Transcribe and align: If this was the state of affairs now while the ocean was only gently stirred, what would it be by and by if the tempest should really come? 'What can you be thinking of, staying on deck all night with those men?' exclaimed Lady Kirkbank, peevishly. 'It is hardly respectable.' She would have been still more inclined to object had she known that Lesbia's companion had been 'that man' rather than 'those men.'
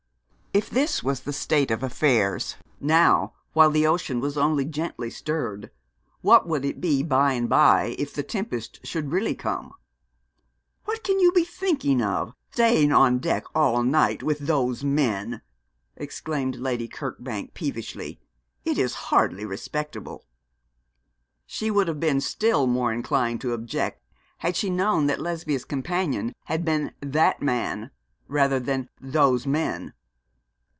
If 0.53 0.69
this 0.69 1.01
was 1.01 1.21
the 1.21 1.31
state 1.31 1.71
of 1.71 1.81
affairs 1.81 2.57
now 2.81 3.33
while 3.53 3.69
the 3.71 3.87
ocean 3.87 4.19
was 4.19 4.37
only 4.37 4.65
gently 4.65 5.09
stirred, 5.09 5.71
what 6.19 6.45
would 6.45 6.65
it 6.65 6.81
be 6.81 7.03
by 7.03 7.31
and 7.31 7.47
by 7.47 7.95
if 7.97 8.13
the 8.13 8.21
tempest 8.21 8.81
should 8.85 9.13
really 9.13 9.33
come? 9.33 9.71
'What 10.83 11.05
can 11.05 11.21
you 11.21 11.31
be 11.31 11.45
thinking 11.45 12.01
of, 12.01 12.33
staying 12.51 12.91
on 12.91 13.19
deck 13.19 13.45
all 13.55 13.81
night 13.81 14.23
with 14.23 14.39
those 14.39 14.83
men?' 14.83 15.41
exclaimed 15.95 16.57
Lady 16.57 16.89
Kirkbank, 16.89 17.53
peevishly. 17.53 18.19
'It 18.65 18.77
is 18.77 18.93
hardly 19.07 19.45
respectable.' 19.45 20.25
She 21.45 21.71
would 21.71 21.87
have 21.87 22.01
been 22.01 22.19
still 22.19 22.67
more 22.67 22.91
inclined 22.91 23.39
to 23.39 23.53
object 23.53 24.03
had 24.39 24.57
she 24.57 24.69
known 24.69 25.07
that 25.07 25.21
Lesbia's 25.21 25.63
companion 25.63 26.33
had 26.47 26.65
been 26.65 26.91
'that 26.99 27.41
man' 27.41 27.89
rather 28.27 28.59
than 28.59 28.89
'those 28.99 29.47
men.' 29.47 29.93